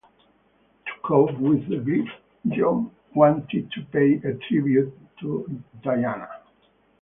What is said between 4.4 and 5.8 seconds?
tribute to